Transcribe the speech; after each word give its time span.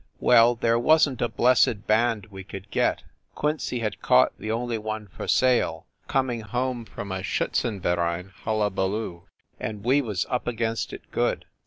Well, 0.19 0.55
there 0.55 0.79
wasn 0.79 1.17
t 1.17 1.25
a 1.25 1.29
blessed 1.29 1.85
band 1.85 2.25
we 2.31 2.43
could 2.43 2.71
get 2.71 3.03
Quincy 3.35 3.81
had 3.81 4.01
caught 4.01 4.35
the 4.39 4.49
only 4.51 4.79
one 4.79 5.05
for 5.05 5.27
sale, 5.27 5.85
coming 6.07 6.41
home 6.41 6.85
from 6.85 7.11
a 7.11 7.21
Schiitzenverein 7.21 8.31
hullabaloo, 8.43 9.25
and 9.59 9.83
we 9.83 10.01
was 10.01 10.25
up 10.27 10.47
against 10.47 10.91
it 10.91 11.03
good. 11.11 11.45